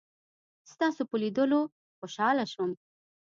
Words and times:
ستاسو 0.71 1.01
په 1.09 1.15
لیدلو 1.21 1.59
خوشحاله 1.97 2.45
شوم. 2.51 2.71